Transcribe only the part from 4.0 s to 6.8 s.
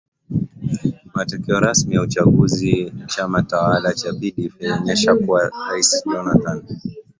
pdb yaonyesha kuwa rais jonathan